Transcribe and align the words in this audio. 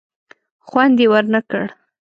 خوند 0.67 0.95
یې 1.01 1.07
ور 1.11 1.25
نه 1.33 1.41
کړ. 1.49 1.63